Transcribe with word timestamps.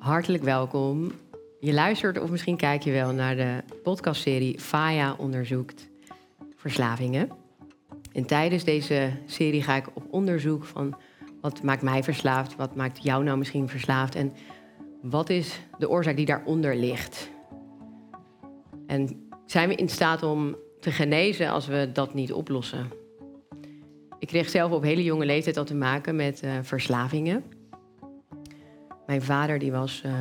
Hartelijk 0.00 0.42
welkom. 0.42 1.12
Je 1.58 1.72
luistert 1.72 2.20
of 2.20 2.30
misschien 2.30 2.56
kijk 2.56 2.82
je 2.82 2.90
wel 2.90 3.12
naar 3.12 3.36
de 3.36 3.62
podcastserie 3.82 4.60
Faya 4.60 5.14
onderzoekt 5.18 5.88
verslavingen. 6.56 7.28
En 8.12 8.26
tijdens 8.26 8.64
deze 8.64 9.10
serie 9.26 9.62
ga 9.62 9.76
ik 9.76 9.86
op 9.92 10.06
onderzoek 10.10 10.64
van 10.64 10.96
wat 11.40 11.62
maakt 11.62 11.82
mij 11.82 12.02
verslaafd, 12.02 12.56
wat 12.56 12.74
maakt 12.74 13.02
jou 13.02 13.24
nou 13.24 13.38
misschien 13.38 13.68
verslaafd 13.68 14.14
en 14.14 14.32
wat 15.02 15.30
is 15.30 15.60
de 15.78 15.88
oorzaak 15.88 16.16
die 16.16 16.26
daaronder 16.26 16.76
ligt. 16.76 17.30
En 18.86 19.28
zijn 19.46 19.68
we 19.68 19.74
in 19.74 19.88
staat 19.88 20.22
om 20.22 20.56
te 20.80 20.90
genezen 20.90 21.50
als 21.50 21.66
we 21.66 21.90
dat 21.92 22.14
niet 22.14 22.32
oplossen? 22.32 22.88
Ik 24.18 24.28
kreeg 24.28 24.48
zelf 24.48 24.72
op 24.72 24.82
hele 24.82 25.04
jonge 25.04 25.26
leeftijd 25.26 25.56
al 25.56 25.64
te 25.64 25.74
maken 25.74 26.16
met 26.16 26.42
uh, 26.44 26.50
verslavingen. 26.62 27.44
Mijn 29.10 29.22
vader 29.22 29.58
die 29.58 29.72
was 29.72 30.02
uh, 30.06 30.12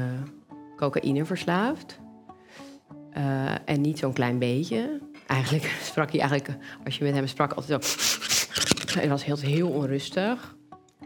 cocaïne 0.76 1.26
verslaafd. 1.26 2.00
Uh, 3.18 3.52
en 3.66 3.82
niet 3.82 4.00
zo'n 4.00 4.14
klein 4.14 4.40
beetje. 4.40 5.00
Eigenlijk 5.28 5.64
sprak 5.92 6.12
hij 6.12 6.20
eigenlijk, 6.20 6.58
als 6.86 6.98
je 6.98 7.04
met 7.04 7.14
hem 7.14 7.28
sprak, 7.28 7.54
altijd 7.54 7.86
zo. 7.86 7.98
Hij 9.00 9.10
was 9.10 9.26
heel, 9.26 9.38
heel 9.38 9.70
onrustig. 9.70 10.56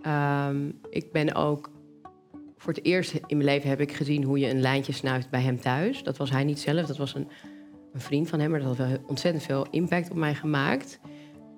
Um, 0.08 0.80
ik 0.90 1.12
ben 1.12 1.36
ook 1.36 1.70
voor 2.58 2.74
het 2.74 2.86
eerst 2.86 3.14
in 3.14 3.38
mijn 3.38 3.50
leven 3.50 3.70
heb 3.70 3.80
ik 3.80 3.94
gezien 3.94 4.24
hoe 4.24 4.40
je 4.40 4.50
een 4.50 4.62
lijntje 4.62 4.94
snuift 4.94 5.30
bij 5.30 5.42
hem 5.42 5.60
thuis. 5.60 6.04
Dat 6.04 6.18
was 6.18 6.30
hij 6.30 6.44
niet 6.44 6.60
zelf, 6.60 6.86
dat 6.86 6.98
was 6.98 7.16
een, 7.16 7.28
een 7.94 8.02
vriend 8.02 8.30
van 8.30 8.40
hem, 8.40 8.52
maar 8.52 8.60
dat 8.60 8.78
had 8.78 8.88
wel 8.88 8.98
ontzettend 9.08 9.44
veel 9.44 9.68
impact 9.70 10.10
op 10.10 10.18
mij 10.18 10.36
gemaakt. 10.36 11.00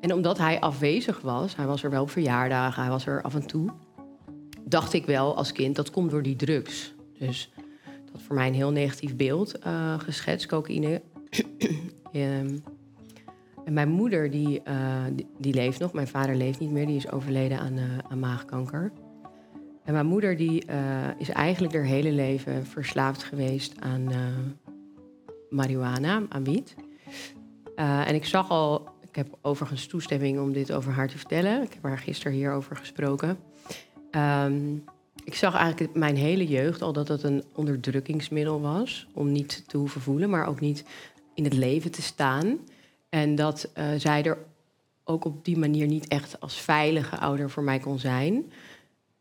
En 0.02 0.14
omdat 0.14 0.38
hij 0.38 0.60
afwezig 0.60 1.22
was, 1.22 1.56
hij 1.56 1.66
was 1.66 1.84
er 1.84 1.90
wel 1.90 2.02
op 2.02 2.10
verjaardagen, 2.10 2.82
hij 2.82 2.92
was 2.92 3.06
er 3.06 3.22
af 3.22 3.36
en 3.36 3.48
toe, 3.48 3.70
dacht 4.66 4.94
ik 4.94 5.06
wel 5.06 5.36
als 5.36 5.52
kind 5.52 5.76
dat 5.76 5.92
komt 5.92 6.12
door 6.12 6.22
die 6.22 6.36
drugs. 6.36 6.94
Dus 7.20 7.52
dat 8.12 8.22
voor 8.22 8.36
mij 8.36 8.48
een 8.48 8.54
heel 8.54 8.72
negatief 8.72 9.16
beeld 9.16 9.66
uh, 9.66 10.00
geschetst, 10.00 10.48
cocaïne. 10.48 11.02
um, 12.14 12.64
en 13.66 13.74
mijn 13.74 13.90
moeder, 13.90 14.32
die, 14.32 14.62
uh, 14.68 15.04
die, 15.14 15.28
die, 15.38 15.54
leeft 15.54 15.80
nog. 15.80 15.94
Mijn 15.94 16.08
vader 16.08 16.36
leeft 16.36 16.60
niet 16.60 16.72
meer, 16.72 16.86
die 16.86 16.96
is 16.96 17.12
overleden 17.12 17.60
aan, 17.60 17.78
uh, 17.78 17.84
aan 18.10 18.20
maagkanker. 18.20 18.92
En 19.84 19.94
mijn 19.94 20.06
moeder 20.06 20.38
die, 20.38 20.66
is 21.18 21.30
eigenlijk 21.30 21.74
haar 21.74 21.84
hele 21.84 22.12
leven 22.12 22.66
verslaafd 22.66 23.24
geweest 23.24 23.74
aan 23.80 24.10
marihuana, 25.50 26.24
aan 26.30 26.44
wiet. 26.44 26.76
en 27.76 28.16
ik 28.16 28.26
zag 28.26 28.50
al 28.50 28.96
ik 29.16 29.26
heb 29.26 29.38
overigens 29.42 29.88
toestemming 29.88 30.40
om 30.40 30.54
dit 30.54 30.72
over 30.72 30.92
haar 30.92 31.08
te 31.08 31.18
vertellen. 31.18 31.62
Ik 31.62 31.74
heb 31.74 31.84
haar 31.84 31.98
gisteren 31.98 32.34
hierover 32.34 32.76
gesproken. 32.76 33.38
Um, 34.16 34.84
ik 35.24 35.36
zag 35.36 35.56
eigenlijk 35.56 35.96
mijn 35.96 36.16
hele 36.16 36.48
jeugd 36.48 36.82
al 36.82 36.94
dat 36.94 37.08
het 37.08 37.24
een 37.24 37.44
onderdrukkingsmiddel 37.54 38.62
was. 38.62 39.08
Om 39.14 39.32
niet 39.32 39.64
te 39.68 39.78
hoeven 39.78 40.02
voelen, 40.02 40.30
maar 40.30 40.48
ook 40.48 40.60
niet 40.60 40.84
in 41.34 41.44
het 41.44 41.54
leven 41.54 41.92
te 41.92 42.02
staan. 42.02 42.60
En 43.10 43.36
dat 43.36 43.72
uh, 43.78 43.86
zij 43.98 44.24
er 44.24 44.38
ook 45.04 45.26
op 45.26 45.46
die 45.46 45.58
manier 45.58 45.88
niet 45.88 46.08
echt 46.08 46.40
als 46.40 46.56
veilige 46.56 47.18
ouder 47.18 47.50
voor 47.50 47.64
mij 47.64 47.80
kon 47.80 48.00
zijn. 48.00 48.52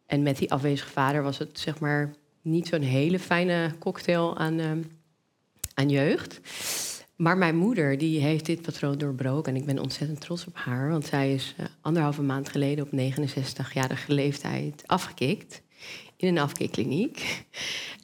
En 0.06 0.22
met 0.22 0.38
die 0.38 0.52
afwezige 0.52 0.90
vader 0.90 1.22
was 1.22 1.38
het 1.38 1.58
zeg 1.58 1.80
maar 1.80 2.14
niet 2.42 2.66
zo'n 2.66 2.82
hele 2.82 3.18
fijne 3.18 3.74
cocktail 3.78 4.36
aan, 4.36 4.58
uh, 4.58 4.70
aan 5.74 5.88
jeugd. 5.88 6.40
Maar 7.16 7.38
mijn 7.38 7.56
moeder 7.56 7.98
die 7.98 8.20
heeft 8.20 8.46
dit 8.46 8.62
patroon 8.62 8.98
doorbroken 8.98 9.54
en 9.54 9.60
ik 9.60 9.66
ben 9.66 9.78
ontzettend 9.78 10.20
trots 10.20 10.46
op 10.46 10.56
haar. 10.56 10.90
Want 10.90 11.06
zij 11.06 11.34
is 11.34 11.54
uh, 11.60 11.66
anderhalve 11.80 12.22
maand 12.22 12.48
geleden 12.48 12.84
op 12.84 12.90
69-jarige 12.92 14.12
leeftijd 14.12 14.82
afgekikt 14.86 15.62
in 16.16 16.28
een 16.28 16.38
afkikkliniek. 16.38 17.44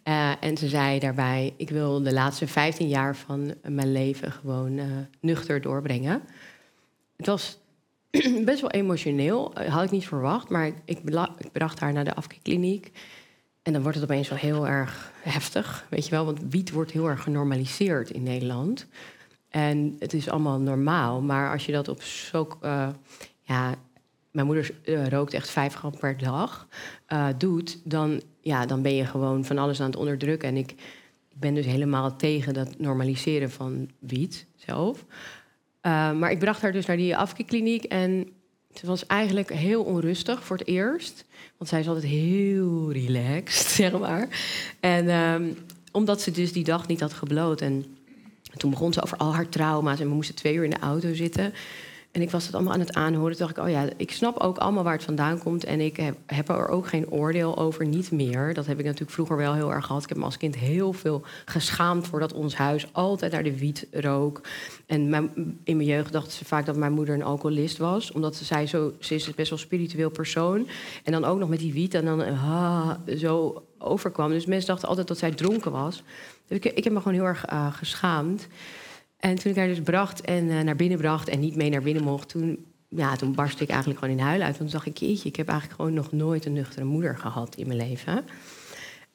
Uh, 0.05 0.44
en 0.44 0.56
ze 0.56 0.69
zei 0.69 0.98
daarbij: 0.98 1.55
Ik 1.56 1.70
wil 1.70 2.02
de 2.02 2.12
laatste 2.12 2.47
15 2.47 2.89
jaar 2.89 3.17
van 3.17 3.55
mijn 3.62 3.92
leven 3.92 4.33
gewoon 4.33 4.78
uh, 4.78 4.84
nuchter 5.20 5.61
doorbrengen. 5.61 6.22
Het 7.17 7.27
was 7.27 7.58
best 8.45 8.61
wel 8.61 8.70
emotioneel, 8.70 9.52
had 9.68 9.85
ik 9.85 9.90
niet 9.90 10.06
verwacht, 10.06 10.48
maar 10.48 10.67
ik, 10.67 10.77
ik 10.85 11.52
bracht 11.52 11.80
haar 11.80 11.92
naar 11.92 12.05
de 12.05 12.14
afkikkliniek. 12.14 12.90
En 13.63 13.73
dan 13.73 13.83
wordt 13.83 13.97
het 13.97 14.11
opeens 14.11 14.29
wel 14.29 14.39
heel 14.39 14.69
erg 14.69 15.13
heftig, 15.23 15.87
weet 15.91 16.05
je 16.05 16.11
wel, 16.11 16.25
want 16.25 16.41
wiet 16.48 16.71
wordt 16.71 16.91
heel 16.91 17.09
erg 17.09 17.23
genormaliseerd 17.23 18.11
in 18.11 18.23
Nederland. 18.23 18.87
En 19.48 19.97
het 19.98 20.13
is 20.13 20.29
allemaal 20.29 20.59
normaal, 20.59 21.21
maar 21.21 21.53
als 21.53 21.67
je 21.67 21.73
dat 21.73 21.89
op 21.89 22.03
zo. 22.03 22.48
Uh, 22.63 22.89
ja, 23.43 23.75
mijn 24.31 24.47
moeder 24.47 24.75
uh, 24.85 25.09
rookt 25.09 25.35
echt 25.35 25.51
vijf 25.51 25.75
gram 25.75 25.98
per 25.98 26.19
dag, 26.19 26.69
uh, 27.09 27.29
doet, 27.39 27.81
dan, 27.85 28.23
ja, 28.41 28.67
dan 28.67 28.83
ben 28.83 28.95
je 28.95 29.05
gewoon 29.05 29.45
van 29.45 29.59
alles 29.59 29.81
aan 29.81 29.87
het 29.87 29.97
onderdrukken. 29.97 30.48
En 30.48 30.57
ik, 30.57 30.71
ik 31.29 31.41
ben 31.41 31.55
dus 31.55 31.67
helemaal 31.67 32.17
tegen 32.17 32.55
dat 32.55 32.79
normaliseren 32.79 33.51
van 33.51 33.91
wiet 33.98 34.47
zelf. 34.57 35.05
maar 35.83 36.31
ik 36.31 36.39
bracht 36.39 36.63
haar 36.63 36.73
dus 36.73 36.87
naar 36.87 36.97
die 36.97 37.17
afkikkliniek 37.17 37.85
en 37.85 38.29
ze 38.75 38.86
was 38.86 39.07
eigenlijk 39.07 39.53
heel 39.53 39.83
onrustig 39.83 40.45
voor 40.45 40.57
het 40.57 40.67
eerst. 40.67 41.25
Want 41.57 41.70
zij 41.70 41.81
is 41.81 41.89
altijd 41.89 42.07
heel 42.07 42.92
relaxed, 42.92 43.67
zeg 43.81 43.98
maar. 43.98 44.29
En 44.81 45.08
um, 45.08 45.58
omdat 45.92 46.20
ze 46.20 46.31
dus 46.31 46.53
die 46.53 46.64
dag 46.64 46.86
niet 46.86 47.01
had 47.01 47.13
gebloot. 47.13 47.61
En 47.61 47.85
toen 48.57 48.70
begon 48.70 48.92
ze 48.92 49.03
over 49.03 49.17
al 49.17 49.35
haar 49.35 49.48
trauma's. 49.48 50.01
En 50.01 50.09
we 50.09 50.14
moesten 50.14 50.35
twee 50.35 50.55
uur 50.55 50.64
in 50.64 50.70
de 50.70 50.79
auto 50.79 51.14
zitten. 51.14 51.53
En 52.11 52.23
ik 52.23 52.31
was 52.31 52.47
het 52.47 52.55
allemaal 52.55 52.73
aan 52.73 52.81
het 52.81 52.95
aanhoren. 52.95 53.37
Toen 53.37 53.47
dacht 53.47 53.59
ik, 53.59 53.65
oh 53.65 53.71
ja, 53.71 53.89
ik 53.97 54.11
snap 54.11 54.39
ook 54.39 54.59
allemaal 54.59 54.85
waar 54.85 54.93
het 54.93 55.05
vandaan 55.05 55.39
komt. 55.39 55.65
En 55.65 55.81
ik 55.81 55.97
heb, 55.97 56.17
heb, 56.27 56.48
er 56.48 56.69
ook 56.69 56.87
geen 56.87 57.11
oordeel 57.11 57.59
over, 57.59 57.87
niet 57.87 58.11
meer. 58.11 58.55
Dat 58.55 58.67
heb 58.67 58.79
ik 58.79 58.85
natuurlijk 58.85 59.11
vroeger 59.11 59.37
wel 59.37 59.55
heel 59.55 59.73
erg 59.73 59.87
gehad. 59.87 60.03
Ik 60.03 60.09
heb 60.09 60.19
me 60.19 60.25
als 60.25 60.37
kind 60.37 60.57
heel 60.57 60.93
veel 60.93 61.23
geschaamd 61.45 62.07
voordat 62.07 62.33
ons 62.33 62.57
huis 62.57 62.87
altijd 62.93 63.33
naar 63.33 63.43
de 63.43 63.59
wiet 63.59 63.87
rook. 63.91 64.41
En 64.87 65.09
mijn, 65.09 65.31
in 65.65 65.77
mijn 65.77 65.89
jeugd 65.89 66.13
dachten 66.13 66.33
ze 66.33 66.45
vaak 66.45 66.67
dat 66.67 66.77
mijn 66.77 66.93
moeder 66.93 67.15
een 67.15 67.23
alcoholist 67.23 67.79
was. 67.79 68.13
Omdat 68.13 68.37
ze 68.37 68.45
zei, 68.45 68.67
zo, 68.67 68.92
ze 68.98 69.15
is 69.15 69.35
best 69.35 69.51
wel 69.51 69.59
spiritueel 69.59 70.11
persoon. 70.11 70.69
En 71.05 71.13
dan 71.13 71.25
ook 71.25 71.39
nog 71.39 71.48
met 71.48 71.59
die 71.59 71.73
wiet 71.73 71.95
en 71.95 72.05
dan 72.05 72.21
ah, 72.21 72.91
zo 73.17 73.63
overkwam. 73.79 74.31
Dus 74.31 74.47
mensen 74.47 74.69
dachten 74.69 74.89
altijd 74.89 75.09
dat 75.09 75.19
zij 75.19 75.31
dronken 75.31 75.73
was. 75.73 76.03
Dus 76.47 76.57
ik, 76.57 76.65
ik 76.65 76.85
heb 76.85 76.92
me 76.92 76.98
gewoon 76.98 77.15
heel 77.15 77.27
erg 77.27 77.51
uh, 77.53 77.73
geschaamd. 77.73 78.47
En 79.20 79.35
toen 79.35 79.51
ik 79.51 79.58
haar 79.58 79.67
dus 79.67 79.81
bracht 79.81 80.20
en 80.20 80.45
uh, 80.45 80.61
naar 80.61 80.77
binnen 80.77 80.98
bracht 80.98 81.29
en 81.29 81.41
niet 81.41 81.57
mee 81.57 81.70
naar 81.70 81.83
binnen 81.83 82.03
mocht, 82.03 82.29
toen, 82.29 82.67
ja, 82.89 83.17
toen 83.17 83.35
barstte 83.35 83.63
ik 83.63 83.69
eigenlijk 83.69 84.01
gewoon 84.01 84.19
in 84.19 84.25
huil 84.25 84.41
uit. 84.41 84.58
Want 84.58 84.70
toen 84.70 84.81
dacht 84.81 84.86
ik, 84.86 84.97
jeetje, 84.97 85.29
ik 85.29 85.36
heb 85.36 85.48
eigenlijk 85.48 85.81
gewoon 85.81 85.95
nog 85.95 86.13
nooit 86.13 86.45
een 86.45 86.53
nuchtere 86.53 86.85
moeder 86.85 87.19
gehad 87.19 87.57
in 87.57 87.67
mijn 87.67 87.79
leven. 87.79 88.25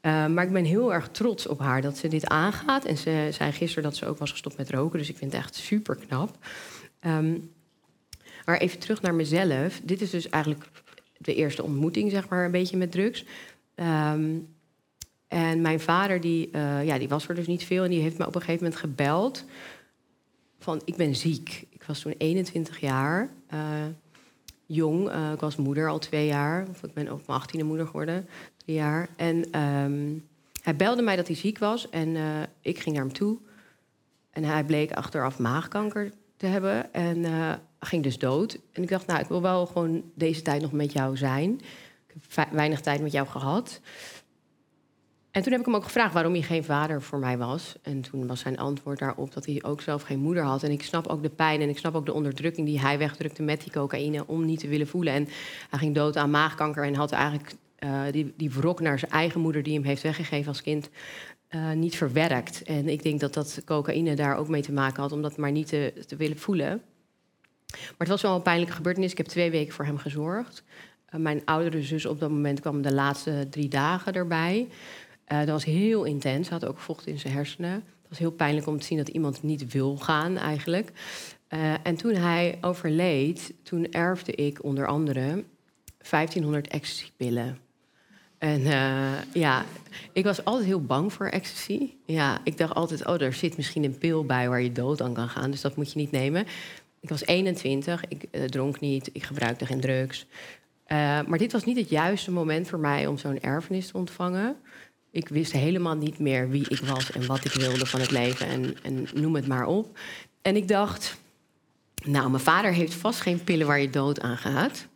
Uh, 0.02 0.28
maar 0.28 0.44
ik 0.44 0.52
ben 0.52 0.66
heel 0.66 0.94
erg 0.94 1.08
trots 1.08 1.48
op 1.48 1.60
haar 1.60 1.82
dat 1.82 1.98
ze 1.98 2.08
dit 2.08 2.28
aangaat. 2.28 2.86
En 2.86 2.98
ze 2.98 3.28
zei 3.32 3.52
gisteren 3.52 3.84
dat 3.84 3.96
ze 3.96 4.06
ook 4.06 4.18
was 4.18 4.32
gestopt 4.32 4.58
met 4.58 4.70
roken. 4.70 5.00
Dus 5.00 5.10
ik 5.10 5.18
vind 5.18 5.32
het 5.32 5.42
echt 5.42 5.56
super 5.56 5.96
knap. 5.96 6.38
Um, 7.02 7.52
maar 8.46 8.58
even 8.58 8.80
terug 8.80 9.02
naar 9.02 9.14
mezelf. 9.14 9.82
Dit 9.84 10.02
is 10.02 10.10
dus 10.10 10.30
eigenlijk 10.30 10.66
de 11.18 11.36
eerste 11.36 11.64
ontmoeting, 11.64 12.12
zeg 12.12 12.30
maar, 12.30 12.46
een 12.46 12.52
beetje 12.52 12.78
met 12.78 12.92
drugs. 12.92 13.26
Um, 13.76 14.48
en 15.28 15.62
mijn 15.62 15.80
vader, 15.80 16.22
die, 16.22 16.50
uh, 16.52 16.86
ja, 16.86 16.98
die 16.98 17.10
was 17.10 17.28
er 17.28 17.36
dus 17.36 17.48
niet 17.48 17.64
veel. 17.64 17.84
En 17.84 17.90
die 17.90 18.02
heeft 18.02 18.18
me 18.18 18.28
op 18.28 18.36
een 18.36 18.42
gegeven 18.42 18.64
moment 18.64 18.82
gebeld 18.82 19.46
van 20.66 20.82
ik 20.86 20.96
ben 20.96 21.16
ziek. 21.16 21.66
Ik 21.70 21.84
was 21.84 22.00
toen 22.00 22.14
21 22.18 22.80
jaar, 22.80 23.30
uh, 23.54 23.60
jong. 24.66 25.10
Uh, 25.10 25.32
ik 25.32 25.40
was 25.40 25.56
moeder 25.56 25.90
al 25.90 26.00
twee 26.00 26.28
jaar. 26.28 26.68
Of 26.70 26.84
ik 26.84 26.94
ben 26.94 27.12
op 27.12 27.28
mijn 27.28 27.42
18e 27.42 27.66
moeder 27.66 27.86
geworden, 27.86 28.28
drie 28.58 28.76
jaar. 28.76 29.10
En 29.16 29.62
um, 29.62 30.28
hij 30.62 30.76
belde 30.76 31.02
mij 31.02 31.16
dat 31.16 31.28
hij 31.28 31.36
ziek 31.36 31.58
was 31.58 31.90
en 31.90 32.08
uh, 32.08 32.42
ik 32.62 32.80
ging 32.80 32.96
naar 32.96 33.06
hem 33.06 33.14
toe. 33.14 33.38
En 34.30 34.44
hij 34.44 34.64
bleek 34.64 34.92
achteraf 34.92 35.40
maagkanker 35.40 36.12
te 36.38 36.46
hebben 36.46 36.94
en 36.94 37.26
ging 37.80 38.04
dus 38.04 38.18
dood. 38.18 38.60
En 38.72 38.84
ik 38.84 38.90
dacht, 38.90 39.08
nou, 39.08 39.20
ik 39.20 39.28
wil 39.28 39.42
wel 39.42 39.66
gewoon 39.66 40.04
deze 40.16 40.42
tijd 40.42 40.62
nog 40.62 40.72
met 40.72 40.92
jou 40.92 41.18
zijn. 41.18 41.62
Ik 42.08 42.16
heb 42.30 42.52
weinig 42.52 42.82
tijd 42.82 43.02
met 43.02 43.12
jou 43.12 43.28
gehad. 43.28 43.82
En 45.36 45.42
toen 45.42 45.52
heb 45.52 45.60
ik 45.60 45.66
hem 45.66 45.76
ook 45.76 45.84
gevraagd 45.84 46.14
waarom 46.14 46.34
hij 46.34 46.42
geen 46.42 46.64
vader 46.64 47.02
voor 47.02 47.20
mij 47.20 47.38
was. 47.38 47.76
En 47.82 48.02
toen 48.02 48.28
was 48.28 48.40
zijn 48.40 48.58
antwoord 48.58 49.00
daarop 49.00 49.34
dat 49.34 49.46
hij 49.46 49.64
ook 49.64 49.82
zelf 49.82 50.02
geen 50.02 50.20
moeder 50.20 50.44
had. 50.44 50.64
En 50.64 50.72
ik 50.72 50.84
snap 50.84 51.08
ook 51.08 51.24
de 51.24 51.30
pijn 51.30 51.62
en 51.62 51.70
ik 51.70 51.78
snap 51.78 51.96
ook 51.96 52.06
de 52.06 52.14
onderdrukking 52.14 52.68
die 52.68 52.80
hij 52.80 52.98
wegdrukte 52.98 53.44
met 53.44 53.62
die 53.62 53.72
cocaïne 53.72 54.28
om 54.28 54.46
niet 54.46 54.60
te 54.60 54.68
willen 54.68 54.88
voelen. 54.88 55.14
En 55.14 55.28
hij 55.70 55.80
ging 55.80 55.96
dood 55.96 56.18
aan 56.18 56.30
maagkanker 56.30 56.84
en 56.84 56.96
had 56.96 57.12
eigenlijk 57.12 57.54
uh, 57.80 58.02
die, 58.12 58.34
die 58.38 58.52
wrok 58.52 58.80
naar 58.80 59.00
zijn 59.00 59.12
eigen 59.12 59.42
moeder 59.42 59.64
die 59.64 59.74
hem 59.74 59.84
heeft 59.84 60.02
weggegeven 60.02 60.48
als 60.48 60.62
kind. 60.62 60.90
Uh, 61.50 61.72
niet 61.72 61.96
verwerkt. 61.96 62.64
En 62.64 62.90
ik 62.90 63.04
denk 63.04 63.20
dat 63.20 63.34
dat 63.34 63.62
cocaïne 63.66 64.16
daar 64.16 64.38
ook 64.38 64.48
mee 64.48 64.62
te 64.62 64.74
maken 64.74 65.02
had, 65.02 65.12
om 65.12 65.22
dat 65.22 65.38
maar 65.38 65.52
niet 65.52 65.68
te, 65.68 66.16
willen 66.18 66.40
voelen. 66.40 66.82
Maar 67.72 67.96
het 67.98 68.08
was 68.08 68.22
wel 68.22 68.36
een 68.36 68.42
pijnlijke 68.42 68.76
gebeurtenis. 68.76 69.12
Ik 69.12 69.18
heb 69.18 69.28
twee 69.28 69.52
weken 69.52 69.74
voor 69.74 69.86
hem 69.86 69.98
gezorgd. 69.98 70.64
Uh, 71.16 71.22
mijn 71.22 71.42
oudere 71.46 71.84
zus 71.84 72.06
op 72.06 72.20
dat 72.20 72.30
moment 72.30 72.60
kwam 72.60 72.82
de 72.82 72.94
laatste 72.94 73.48
drie 73.50 73.68
dagen 73.68 74.14
erbij. 74.14 74.68
Uh, 75.32 75.38
dat 75.40 75.48
was 75.48 75.66
heel 75.66 76.04
intens. 76.04 76.50
Hij 76.50 76.58
had 76.60 76.70
ook 76.70 76.80
vocht 76.80 77.08
in 77.08 77.20
zijn 77.20 77.34
hersenen. 77.34 77.72
Het 77.72 78.10
was 78.10 78.20
heel 78.20 78.32
pijnlijk 78.32 78.68
om 78.68 78.80
te 78.80 78.86
zien 78.86 78.98
dat 78.98 79.08
iemand 79.08 79.44
niet 79.44 79.72
wil 79.72 79.98
gaan 79.98 80.38
eigenlijk. 80.38 80.92
Uh, 81.50 81.74
en 81.84 81.96
toen 81.96 82.16
hij 82.16 82.58
overleed, 82.62 83.54
toen 83.64 83.92
erfde 83.92 84.32
ik 84.32 84.64
onder 84.64 84.88
andere 84.88 85.44
1500 86.10 86.68
ecstasypillen. 86.68 87.58
En 88.38 88.62
uh, 88.62 89.12
ja, 89.34 89.66
ik 90.14 90.24
was 90.24 90.46
altijd 90.46 90.66
heel 90.66 90.82
bang 90.82 91.14
voor 91.14 91.28
ecstasy. 91.28 91.90
Ja, 92.06 92.40
ik 92.44 92.58
dacht 92.58 92.74
altijd, 92.74 93.06
oh, 93.06 93.22
er 93.22 93.34
zit 93.34 93.58
misschien 93.58 93.84
een 93.84 93.98
pil 93.98 94.26
bij 94.26 94.50
waar 94.50 94.62
je 94.62 94.72
dood 94.72 95.02
aan 95.02 95.14
kan 95.14 95.30
gaan. 95.30 95.52
Dus 95.52 95.62
dat 95.62 95.76
moet 95.76 95.92
je 95.92 96.00
niet 96.00 96.12
nemen. 96.12 96.46
Ik 97.00 97.10
was 97.10 97.26
21, 97.26 98.04
ik 98.08 98.28
dronk 98.48 98.80
niet, 98.80 99.10
ik 99.14 99.24
gebruikte 99.24 99.66
geen 99.66 99.80
drugs. 99.80 100.28
Maar 101.28 101.38
dit 101.38 101.52
was 101.52 101.66
niet 101.66 101.78
het 101.78 101.90
juiste 101.90 102.32
moment 102.32 102.68
voor 102.68 102.80
mij 102.80 103.08
om 103.08 103.18
zo'n 103.18 103.40
erfenis 103.40 103.88
te 103.88 103.98
ontvangen. 103.98 104.56
Ik 105.16 105.28
wist 105.28 105.52
helemaal 105.52 105.96
niet 105.96 106.20
meer 106.20 106.50
wie 106.50 106.70
ik 106.70 106.80
was 106.80 107.12
en 107.12 107.26
wat 107.26 107.46
ik 107.46 107.52
wilde 107.52 107.86
van 107.86 108.00
het 108.00 108.12
leven 108.12 108.48
en, 108.48 108.78
en 108.84 109.08
noem 109.14 109.36
het 109.36 109.48
maar 109.48 109.66
op. 109.66 110.00
En 110.42 110.56
ik 110.56 110.68
dacht, 110.68 111.18
nou, 112.04 112.30
mijn 112.30 112.44
vader 112.44 112.74
heeft 112.74 112.94
vast 112.94 113.22
geen 113.22 113.44
pillen 113.44 113.68
waar 113.68 113.80
je 113.80 113.90
dood 113.90 114.20
aan 114.20 114.38
gaat. 114.38 114.88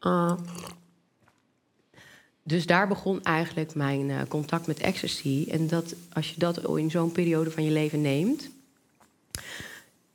Uh, 0.00 0.32
dus 2.42 2.66
daar 2.66 2.88
begon 2.88 3.22
eigenlijk 3.22 3.74
mijn 3.74 4.08
uh, 4.08 4.20
contact 4.28 4.66
met 4.66 4.78
ecstasy. 4.78 5.46
En 5.50 5.66
dat, 5.66 5.94
als 6.12 6.30
je 6.30 6.34
dat 6.38 6.76
in 6.76 6.90
zo'n 6.90 7.12
periode 7.12 7.50
van 7.50 7.64
je 7.64 7.70
leven 7.70 8.00
neemt, 8.00 8.50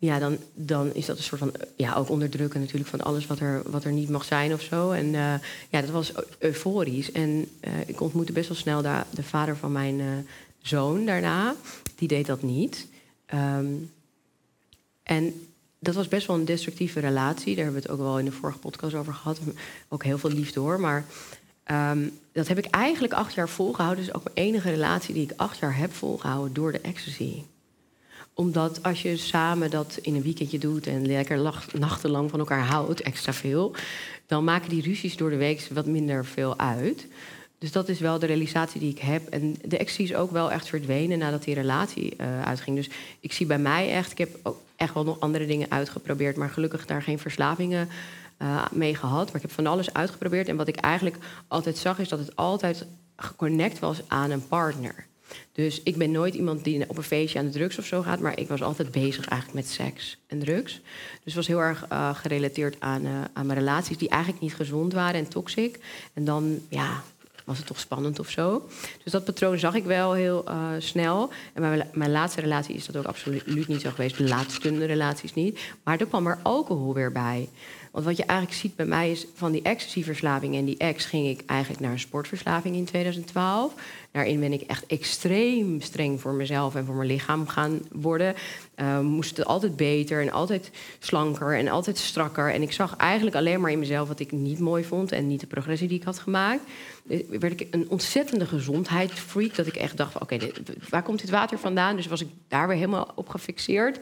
ja, 0.05 0.19
dan, 0.19 0.37
dan 0.53 0.93
is 0.93 1.05
dat 1.05 1.17
een 1.17 1.23
soort 1.23 1.41
van, 1.41 1.53
ja, 1.75 1.93
ook 1.93 2.09
onderdrukken 2.09 2.59
natuurlijk 2.59 2.89
van 2.89 3.01
alles 3.01 3.27
wat 3.27 3.39
er, 3.39 3.61
wat 3.65 3.83
er 3.83 3.91
niet 3.91 4.09
mag 4.09 4.25
zijn 4.25 4.53
of 4.53 4.61
zo. 4.61 4.91
En 4.91 5.05
uh, 5.05 5.33
ja, 5.69 5.81
dat 5.81 5.89
was 5.89 6.11
euforisch. 6.39 7.11
En 7.11 7.29
uh, 7.29 7.71
ik 7.85 8.01
ontmoette 8.01 8.31
best 8.31 8.47
wel 8.47 8.57
snel 8.57 8.81
de, 8.81 9.01
de 9.09 9.23
vader 9.23 9.57
van 9.57 9.71
mijn 9.71 9.99
uh, 9.99 10.07
zoon 10.61 11.05
daarna. 11.05 11.55
Die 11.95 12.07
deed 12.07 12.25
dat 12.25 12.41
niet. 12.41 12.87
Um, 13.33 13.91
en 15.03 15.47
dat 15.79 15.95
was 15.95 16.07
best 16.07 16.27
wel 16.27 16.35
een 16.35 16.45
destructieve 16.45 16.99
relatie. 16.99 17.55
Daar 17.55 17.63
hebben 17.63 17.81
we 17.81 17.87
het 17.87 17.97
ook 17.99 18.05
wel 18.05 18.19
in 18.19 18.25
de 18.25 18.31
vorige 18.31 18.59
podcast 18.59 18.95
over 18.95 19.13
gehad. 19.13 19.39
Ook 19.89 20.03
heel 20.03 20.17
veel 20.17 20.31
liefde 20.31 20.59
hoor. 20.59 20.79
Maar 20.79 21.05
um, 21.71 22.19
dat 22.31 22.47
heb 22.47 22.57
ik 22.57 22.65
eigenlijk 22.65 23.13
acht 23.13 23.33
jaar 23.33 23.49
volgehouden. 23.49 24.05
Dus 24.05 24.13
ook 24.13 24.23
mijn 24.23 24.47
enige 24.47 24.69
relatie 24.69 25.13
die 25.13 25.23
ik 25.23 25.33
acht 25.35 25.57
jaar 25.57 25.77
heb 25.77 25.93
volgehouden 25.93 26.53
door 26.53 26.71
de 26.71 26.81
ecstasy 26.81 27.43
omdat 28.33 28.83
als 28.83 29.01
je 29.01 29.17
samen 29.17 29.69
dat 29.69 29.99
in 30.01 30.15
een 30.15 30.21
weekendje 30.21 30.57
doet 30.57 30.87
en 30.87 31.07
lekker 31.07 31.53
nachtenlang 31.73 32.29
van 32.29 32.39
elkaar 32.39 32.65
houdt, 32.65 33.01
extra 33.01 33.33
veel, 33.33 33.75
dan 34.25 34.43
maken 34.43 34.69
die 34.69 34.81
ruzies 34.81 35.17
door 35.17 35.29
de 35.29 35.35
week 35.35 35.67
wat 35.73 35.85
minder 35.85 36.25
veel 36.25 36.59
uit. 36.59 37.07
Dus 37.57 37.71
dat 37.71 37.89
is 37.89 37.99
wel 37.99 38.19
de 38.19 38.25
realisatie 38.25 38.79
die 38.79 38.91
ik 38.91 38.99
heb. 38.99 39.27
En 39.27 39.55
de 39.65 39.77
ecstasy 39.77 40.03
is 40.03 40.15
ook 40.15 40.31
wel 40.31 40.51
echt 40.51 40.67
verdwenen 40.67 41.19
nadat 41.19 41.43
die 41.43 41.53
relatie 41.53 42.13
uh, 42.21 42.41
uitging. 42.41 42.75
Dus 42.75 42.89
ik 43.19 43.33
zie 43.33 43.45
bij 43.45 43.59
mij 43.59 43.91
echt, 43.91 44.11
ik 44.11 44.17
heb 44.17 44.39
ook 44.43 44.57
echt 44.75 44.93
wel 44.93 45.03
nog 45.03 45.19
andere 45.19 45.45
dingen 45.45 45.71
uitgeprobeerd, 45.71 46.37
maar 46.37 46.49
gelukkig 46.49 46.85
daar 46.85 47.01
geen 47.01 47.19
verslavingen 47.19 47.89
uh, 48.41 48.65
mee 48.71 48.95
gehad. 48.95 49.25
Maar 49.25 49.35
ik 49.35 49.41
heb 49.41 49.51
van 49.51 49.67
alles 49.67 49.93
uitgeprobeerd. 49.93 50.47
En 50.47 50.55
wat 50.55 50.67
ik 50.67 50.75
eigenlijk 50.75 51.17
altijd 51.47 51.77
zag, 51.77 51.99
is 51.99 52.09
dat 52.09 52.19
het 52.19 52.35
altijd 52.35 52.85
geconnect 53.15 53.79
was 53.79 54.01
aan 54.07 54.31
een 54.31 54.47
partner. 54.47 55.05
Dus 55.51 55.81
ik 55.83 55.97
ben 55.97 56.11
nooit 56.11 56.35
iemand 56.35 56.63
die 56.63 56.89
op 56.89 56.97
een 56.97 57.03
feestje 57.03 57.39
aan 57.39 57.45
de 57.45 57.51
drugs 57.51 57.77
of 57.77 57.85
zo 57.85 58.01
gaat, 58.01 58.19
maar 58.19 58.39
ik 58.39 58.47
was 58.47 58.61
altijd 58.61 58.91
bezig 58.91 59.25
eigenlijk 59.25 59.65
met 59.65 59.73
seks 59.73 60.17
en 60.27 60.39
drugs. 60.39 60.81
Dus 61.23 61.33
was 61.33 61.47
heel 61.47 61.59
erg 61.59 61.85
uh, 61.91 62.15
gerelateerd 62.15 62.75
aan, 62.79 63.05
uh, 63.05 63.21
aan 63.33 63.45
mijn 63.45 63.59
relaties 63.59 63.97
die 63.97 64.09
eigenlijk 64.09 64.41
niet 64.41 64.55
gezond 64.55 64.93
waren 64.93 65.19
en 65.19 65.27
toxic. 65.27 65.79
En 66.13 66.25
dan, 66.25 66.59
ja, 66.69 67.03
was 67.45 67.57
het 67.57 67.67
toch 67.67 67.79
spannend 67.79 68.19
of 68.19 68.29
zo. 68.29 68.69
Dus 69.03 69.11
dat 69.11 69.25
patroon 69.25 69.57
zag 69.57 69.75
ik 69.75 69.83
wel 69.83 70.13
heel 70.13 70.43
uh, 70.49 70.67
snel. 70.77 71.29
En 71.53 71.61
mijn, 71.61 71.89
mijn, 71.93 72.11
laatste 72.11 72.41
relatie 72.41 72.75
is 72.75 72.85
dat 72.85 72.97
ook 72.97 73.05
absoluut 73.05 73.67
niet 73.67 73.81
zo 73.81 73.89
geweest. 73.89 74.17
De 74.17 74.27
laatste 74.27 74.85
relaties 74.85 75.33
niet. 75.33 75.59
Maar 75.83 75.99
er 75.99 76.05
kwam 76.05 76.27
er 76.27 76.39
alcohol 76.41 76.93
weer 76.93 77.11
bij. 77.11 77.49
Want 77.93 78.05
wat 78.05 78.17
je 78.17 78.25
eigenlijk 78.25 78.59
ziet 78.59 78.75
bij 78.75 78.85
mij 78.85 79.11
is 79.11 79.27
van 79.33 79.51
die 79.51 79.61
ecstasy-verslaving 79.61 80.55
en 80.55 80.65
die 80.65 80.77
ex 80.77 81.05
ging 81.05 81.27
ik 81.27 81.43
eigenlijk 81.45 81.81
naar 81.81 81.91
een 81.91 81.99
sportverslaving 81.99 82.75
in 82.75 82.85
2012. 82.85 83.73
Daarin 84.11 84.39
ben 84.39 84.53
ik 84.53 84.61
echt 84.61 84.85
extreem 84.85 85.81
streng 85.81 86.21
voor 86.21 86.33
mezelf 86.33 86.75
en 86.75 86.85
voor 86.85 86.95
mijn 86.95 87.07
lichaam 87.07 87.47
gaan 87.47 87.81
worden. 87.91 88.35
Uh, 88.75 88.99
moest 88.99 89.37
het 89.37 89.45
altijd 89.45 89.75
beter 89.75 90.21
en 90.21 90.31
altijd 90.31 90.71
slanker 90.99 91.57
en 91.57 91.67
altijd 91.67 91.97
strakker. 91.97 92.53
En 92.53 92.61
ik 92.61 92.71
zag 92.71 92.95
eigenlijk 92.95 93.35
alleen 93.35 93.61
maar 93.61 93.71
in 93.71 93.79
mezelf 93.79 94.07
wat 94.07 94.19
ik 94.19 94.31
niet 94.31 94.59
mooi 94.59 94.83
vond 94.83 95.11
en 95.11 95.27
niet 95.27 95.39
de 95.39 95.47
progressie 95.47 95.87
die 95.87 95.99
ik 95.99 96.05
had 96.05 96.19
gemaakt. 96.19 96.61
Dus 97.03 97.21
werd 97.39 97.61
ik 97.61 97.67
een 97.71 97.89
ontzettende 97.89 98.45
gezondheidsfreak. 98.45 99.55
Dat 99.55 99.67
ik 99.67 99.75
echt 99.75 99.97
dacht: 99.97 100.19
oké, 100.19 100.37
waar 100.89 101.03
komt 101.03 101.21
dit 101.21 101.29
water 101.29 101.59
vandaan? 101.59 101.95
Dus 101.95 102.07
was 102.07 102.21
ik 102.21 102.29
daar 102.47 102.67
weer 102.67 102.77
helemaal 102.77 103.11
op 103.15 103.29
gefixeerd. 103.29 103.99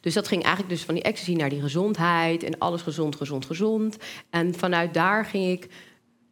Dus 0.00 0.14
dat 0.14 0.28
ging 0.28 0.42
eigenlijk 0.42 0.74
dus 0.74 0.84
van 0.84 0.94
die 0.94 1.02
ecstasy 1.02 1.34
naar 1.34 1.48
die 1.48 1.60
gezondheid 1.60 2.42
en 2.42 2.58
alles 2.58 2.82
gezond, 2.82 3.16
gezond, 3.16 3.44
gezond. 3.44 3.96
En 4.30 4.54
vanuit 4.54 4.94
daar 4.94 5.24
ging 5.24 5.50
ik 5.50 5.68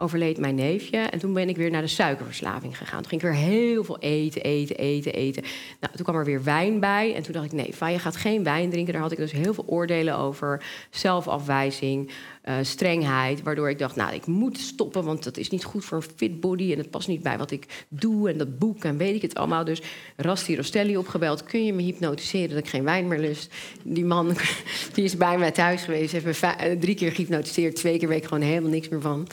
overleed 0.00 0.38
mijn 0.38 0.54
neefje. 0.54 0.98
En 0.98 1.18
toen 1.18 1.32
ben 1.32 1.48
ik 1.48 1.56
weer 1.56 1.70
naar 1.70 1.82
de 1.82 1.86
suikerverslaving 1.86 2.78
gegaan. 2.78 3.00
Toen 3.00 3.08
ging 3.08 3.22
ik 3.22 3.28
weer 3.28 3.36
heel 3.36 3.84
veel 3.84 3.98
eten, 3.98 4.42
eten, 4.42 4.76
eten, 4.76 5.12
eten. 5.12 5.42
Nou, 5.80 5.94
toen 5.94 6.04
kwam 6.04 6.16
er 6.16 6.24
weer 6.24 6.44
wijn 6.44 6.80
bij. 6.80 7.14
En 7.14 7.22
toen 7.22 7.32
dacht 7.32 7.44
ik, 7.44 7.52
nee, 7.52 7.74
van 7.74 7.92
je 7.92 7.98
gaat 7.98 8.16
geen 8.16 8.44
wijn 8.44 8.70
drinken. 8.70 8.92
Daar 8.92 9.02
had 9.02 9.12
ik 9.12 9.18
dus 9.18 9.32
heel 9.32 9.54
veel 9.54 9.64
oordelen 9.66 10.16
over. 10.16 10.64
Zelfafwijzing, 10.90 12.10
uh, 12.48 12.54
strengheid. 12.62 13.42
Waardoor 13.42 13.70
ik 13.70 13.78
dacht, 13.78 13.96
nou, 13.96 14.14
ik 14.14 14.26
moet 14.26 14.58
stoppen. 14.58 15.04
Want 15.04 15.24
dat 15.24 15.36
is 15.36 15.50
niet 15.50 15.64
goed 15.64 15.84
voor 15.84 15.96
een 15.96 16.10
fit 16.16 16.40
body. 16.40 16.72
En 16.72 16.78
het 16.78 16.90
past 16.90 17.08
niet 17.08 17.22
bij 17.22 17.38
wat 17.38 17.50
ik 17.50 17.86
doe. 17.88 18.28
En 18.30 18.38
dat 18.38 18.58
boek 18.58 18.84
en 18.84 18.96
weet 18.96 19.14
ik 19.14 19.22
het 19.22 19.34
allemaal. 19.34 19.64
Dus 19.64 19.82
Rasti 20.16 20.56
Rostelli 20.56 20.96
opgebeld. 20.96 21.42
Kun 21.42 21.64
je 21.64 21.72
me 21.72 21.82
hypnotiseren 21.82 22.48
dat 22.48 22.58
ik 22.58 22.68
geen 22.68 22.84
wijn 22.84 23.08
meer 23.08 23.18
lust? 23.18 23.54
Die 23.82 24.04
man 24.04 24.36
die 24.94 25.04
is 25.04 25.16
bij 25.16 25.38
mij 25.38 25.50
thuis 25.50 25.82
geweest. 25.82 26.12
Heeft 26.12 26.24
me 26.24 26.46
eh, 26.46 26.78
drie 26.78 26.94
keer 26.94 27.12
gehypnotiseerd. 27.12 27.76
Twee 27.76 27.98
keer 27.98 28.08
weet 28.08 28.22
ik 28.22 28.28
gewoon 28.28 28.42
helemaal 28.42 28.70
niks 28.70 28.88
meer 28.88 29.00
van. 29.00 29.26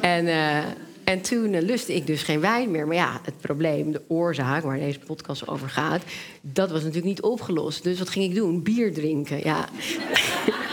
En, 0.00 0.24
uh, 0.24 0.56
en 1.04 1.20
toen 1.20 1.52
uh, 1.52 1.62
lustte 1.62 1.94
ik 1.94 2.06
dus 2.06 2.22
geen 2.22 2.40
wijn 2.40 2.70
meer. 2.70 2.86
Maar 2.86 2.96
ja, 2.96 3.20
het 3.22 3.38
probleem, 3.40 3.92
de 3.92 4.02
oorzaak 4.08 4.62
waar 4.62 4.78
deze 4.78 4.98
podcast 4.98 5.48
over 5.48 5.68
gaat, 5.68 6.02
dat 6.40 6.70
was 6.70 6.80
natuurlijk 6.80 7.06
niet 7.06 7.22
opgelost. 7.22 7.82
Dus 7.82 7.98
wat 7.98 8.08
ging 8.08 8.24
ik 8.24 8.34
doen? 8.34 8.62
Bier 8.62 8.94
drinken. 8.94 9.38
Ja. 9.38 9.68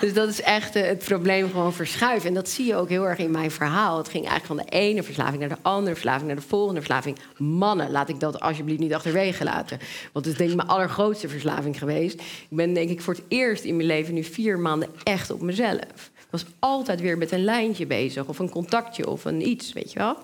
dus 0.00 0.14
dat 0.14 0.28
is 0.28 0.40
echt 0.40 0.76
uh, 0.76 0.82
het 0.82 1.04
probleem 1.04 1.50
gewoon 1.50 1.72
verschuiven. 1.72 2.28
En 2.28 2.34
dat 2.34 2.48
zie 2.48 2.66
je 2.66 2.76
ook 2.76 2.88
heel 2.88 3.08
erg 3.08 3.18
in 3.18 3.30
mijn 3.30 3.50
verhaal. 3.50 3.98
Het 3.98 4.08
ging 4.08 4.28
eigenlijk 4.28 4.60
van 4.60 4.70
de 4.70 4.78
ene 4.78 5.02
verslaving 5.02 5.40
naar 5.40 5.48
de 5.48 5.62
andere 5.62 5.94
verslaving, 5.94 6.26
naar 6.26 6.36
de 6.36 6.42
volgende 6.42 6.80
verslaving. 6.80 7.18
Mannen, 7.36 7.90
laat 7.90 8.08
ik 8.08 8.20
dat 8.20 8.40
alsjeblieft 8.40 8.80
niet 8.80 8.94
achterwege 8.94 9.44
laten. 9.44 9.78
Want 10.12 10.24
het 10.24 10.34
is 10.34 10.38
denk 10.38 10.50
ik 10.50 10.56
mijn 10.56 10.68
allergrootste 10.68 11.28
verslaving 11.28 11.78
geweest. 11.78 12.20
Ik 12.20 12.56
ben 12.56 12.74
denk 12.74 12.90
ik 12.90 13.00
voor 13.00 13.14
het 13.14 13.22
eerst 13.28 13.64
in 13.64 13.76
mijn 13.76 13.88
leven 13.88 14.14
nu 14.14 14.24
vier 14.24 14.58
maanden 14.58 14.88
echt 15.02 15.30
op 15.30 15.40
mezelf 15.40 16.10
was 16.30 16.44
altijd 16.58 17.00
weer 17.00 17.18
met 17.18 17.32
een 17.32 17.44
lijntje 17.44 17.86
bezig. 17.86 18.26
Of 18.26 18.38
een 18.38 18.50
contactje 18.50 19.08
of 19.08 19.24
een 19.24 19.48
iets, 19.48 19.72
weet 19.72 19.92
je 19.92 19.98
wel. 19.98 20.16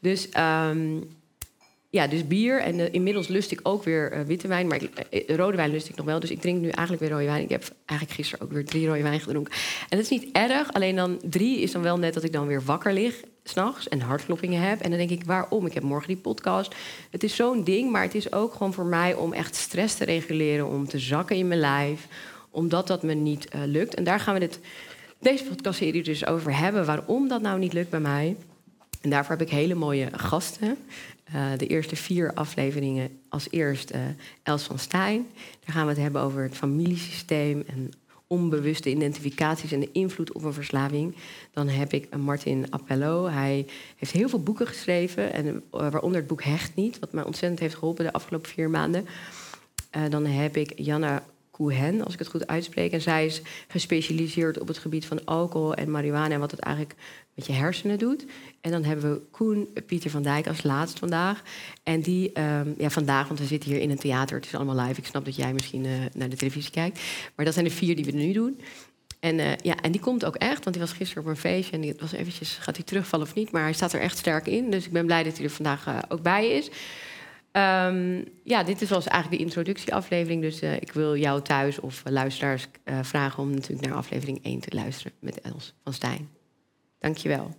Dus, 0.00 0.28
um, 0.70 1.08
ja, 1.90 2.06
dus 2.06 2.26
bier. 2.26 2.60
En 2.60 2.78
uh, 2.78 2.86
inmiddels 2.90 3.28
lust 3.28 3.50
ik 3.50 3.60
ook 3.62 3.84
weer 3.84 4.12
uh, 4.12 4.20
witte 4.20 4.48
wijn. 4.48 4.66
Maar 4.66 4.80
uh, 4.82 5.36
rode 5.36 5.56
wijn 5.56 5.70
lust 5.70 5.88
ik 5.88 5.96
nog 5.96 6.06
wel. 6.06 6.20
Dus 6.20 6.30
ik 6.30 6.40
drink 6.40 6.60
nu 6.60 6.68
eigenlijk 6.68 7.00
weer 7.00 7.10
rode 7.10 7.30
wijn. 7.30 7.42
Ik 7.42 7.50
heb 7.50 7.72
eigenlijk 7.84 8.20
gisteren 8.20 8.44
ook 8.46 8.52
weer 8.52 8.64
drie 8.64 8.86
rode 8.86 9.02
wijn 9.02 9.20
gedronken. 9.20 9.52
En 9.88 9.96
dat 9.96 10.10
is 10.10 10.20
niet 10.20 10.28
erg. 10.32 10.72
Alleen 10.72 10.96
dan 10.96 11.20
drie 11.22 11.60
is 11.60 11.72
dan 11.72 11.82
wel 11.82 11.98
net 11.98 12.14
dat 12.14 12.24
ik 12.24 12.32
dan 12.32 12.46
weer 12.46 12.62
wakker 12.64 12.92
lig 12.92 13.22
s'nachts 13.44 13.88
en 13.88 14.00
hartkloppingen 14.00 14.60
heb. 14.60 14.80
En 14.80 14.90
dan 14.90 14.98
denk 14.98 15.10
ik, 15.10 15.24
waarom? 15.24 15.66
Ik 15.66 15.74
heb 15.74 15.82
morgen 15.82 16.08
die 16.08 16.16
podcast. 16.16 16.74
Het 17.10 17.22
is 17.22 17.36
zo'n 17.36 17.64
ding, 17.64 17.90
maar 17.90 18.02
het 18.02 18.14
is 18.14 18.32
ook 18.32 18.52
gewoon 18.52 18.72
voor 18.72 18.86
mij 18.86 19.14
om 19.14 19.32
echt 19.32 19.54
stress 19.54 19.94
te 19.94 20.04
reguleren, 20.04 20.66
om 20.66 20.88
te 20.88 20.98
zakken 20.98 21.36
in 21.36 21.48
mijn 21.48 21.60
lijf, 21.60 22.06
omdat 22.50 22.86
dat 22.86 23.02
me 23.02 23.14
niet 23.14 23.48
lukt. 23.64 23.94
En 23.94 24.04
daar 24.04 24.20
gaan 24.20 24.34
we 24.34 24.40
het 24.40 24.60
deze 25.18 25.44
podcastserie 25.44 26.02
dus 26.02 26.26
over 26.26 26.58
hebben. 26.58 26.86
Waarom 26.86 27.28
dat 27.28 27.42
nou 27.42 27.58
niet 27.58 27.72
lukt 27.72 27.90
bij 27.90 28.00
mij. 28.00 28.36
En 29.00 29.10
daarvoor 29.10 29.36
heb 29.36 29.46
ik 29.46 29.52
hele 29.52 29.74
mooie 29.74 30.08
gasten. 30.12 30.78
Uh, 31.34 31.50
de 31.56 31.66
eerste 31.66 31.96
vier 31.96 32.34
afleveringen 32.34 33.20
als 33.28 33.46
eerst 33.50 33.94
uh, 33.94 34.00
Els 34.42 34.62
van 34.62 34.78
Stijn. 34.78 35.26
Daar 35.64 35.74
gaan 35.74 35.86
we 35.86 35.92
het 35.92 36.00
hebben 36.00 36.22
over 36.22 36.42
het 36.42 36.56
familiesysteem 36.56 37.64
en 37.66 37.90
onbewuste 38.26 38.90
identificaties 38.90 39.72
en 39.72 39.80
de 39.80 39.92
invloed 39.92 40.32
op 40.32 40.42
een 40.42 40.52
verslaving. 40.52 41.14
Dan 41.52 41.68
heb 41.68 41.92
ik 41.92 42.16
Martin 42.16 42.70
Appello. 42.70 43.26
Hij 43.26 43.66
heeft 43.96 44.12
heel 44.12 44.28
veel 44.28 44.42
boeken 44.42 44.66
geschreven, 44.66 45.32
en, 45.32 45.62
waaronder 45.70 46.18
het 46.18 46.28
boek 46.28 46.42
Hecht 46.42 46.74
niet, 46.74 46.98
wat 46.98 47.12
mij 47.12 47.24
ontzettend 47.24 47.60
heeft 47.60 47.74
geholpen 47.74 48.04
de 48.04 48.12
afgelopen 48.12 48.50
vier 48.50 48.70
maanden. 48.70 49.06
dan 50.08 50.26
heb 50.26 50.56
ik 50.56 50.72
Janna 50.76 51.22
Cohen, 51.58 52.04
als 52.04 52.12
ik 52.12 52.18
het 52.18 52.28
goed 52.28 52.46
uitspreek. 52.46 52.92
En 52.92 53.00
zij 53.00 53.26
is 53.26 53.42
gespecialiseerd 53.68 54.60
op 54.60 54.68
het 54.68 54.78
gebied 54.78 55.06
van 55.06 55.24
alcohol 55.24 55.74
en 55.74 55.90
marihuana 55.90 56.34
en 56.34 56.40
wat 56.40 56.50
het 56.50 56.60
eigenlijk 56.60 56.96
met 57.34 57.46
je 57.46 57.52
hersenen 57.52 57.98
doet. 57.98 58.24
En 58.60 58.70
dan 58.70 58.84
hebben 58.84 59.12
we 59.12 59.20
Koen 59.30 59.68
Pieter 59.86 60.10
van 60.10 60.22
Dijk 60.22 60.46
als 60.46 60.62
laatst 60.62 60.98
vandaag. 60.98 61.42
En 61.82 62.00
die, 62.00 62.40
um, 62.40 62.74
ja, 62.78 62.90
vandaag, 62.90 63.26
want 63.26 63.40
we 63.40 63.46
zitten 63.46 63.70
hier 63.70 63.80
in 63.80 63.90
een 63.90 63.98
theater, 63.98 64.36
het 64.36 64.46
is 64.46 64.54
allemaal 64.54 64.86
live. 64.86 65.00
Ik 65.00 65.06
snap 65.06 65.24
dat 65.24 65.36
jij 65.36 65.52
misschien 65.52 65.84
uh, 65.84 65.92
naar 66.14 66.28
de 66.28 66.36
televisie 66.36 66.70
kijkt. 66.70 67.00
Maar 67.34 67.44
dat 67.44 67.54
zijn 67.54 67.66
de 67.66 67.70
vier 67.70 67.96
die 67.96 68.04
we 68.04 68.12
nu 68.12 68.32
doen. 68.32 68.60
En, 69.20 69.38
uh, 69.38 69.56
ja, 69.56 69.76
en 69.76 69.92
die 69.92 70.00
komt 70.00 70.24
ook 70.24 70.36
echt, 70.36 70.64
want 70.64 70.76
die 70.76 70.84
was 70.84 70.94
gisteren 70.94 71.22
op 71.22 71.28
een 71.28 71.36
feestje 71.36 71.72
en 71.72 71.80
die 71.80 71.94
was 71.98 72.12
eventjes, 72.12 72.58
gaat 72.60 72.76
hij 72.76 72.84
terugvallen 72.84 73.26
of 73.26 73.34
niet? 73.34 73.50
Maar 73.50 73.62
hij 73.62 73.72
staat 73.72 73.92
er 73.92 74.00
echt 74.00 74.18
sterk 74.18 74.46
in, 74.46 74.70
dus 74.70 74.86
ik 74.86 74.92
ben 74.92 75.06
blij 75.06 75.22
dat 75.22 75.36
hij 75.36 75.44
er 75.44 75.50
vandaag 75.50 76.10
ook 76.10 76.22
bij 76.22 76.48
is. 76.48 76.70
Um, 77.52 78.24
ja, 78.44 78.62
dit 78.62 78.82
is 78.82 78.90
was 78.90 79.06
eigenlijk 79.06 79.42
de 79.42 79.48
introductieaflevering. 79.48 80.42
Dus 80.42 80.62
uh, 80.62 80.74
ik 80.74 80.92
wil 80.92 81.16
jou 81.16 81.42
thuis 81.42 81.80
of 81.80 82.02
uh, 82.06 82.12
luisteraars 82.12 82.68
uh, 82.84 82.98
vragen 83.02 83.42
om 83.42 83.50
natuurlijk 83.50 83.88
naar 83.88 83.96
aflevering 83.96 84.44
1 84.44 84.60
te 84.60 84.74
luisteren 84.74 85.12
met 85.20 85.40
Els 85.40 85.74
van 85.82 85.92
Stijn. 85.92 86.28
Dankjewel. 86.98 87.54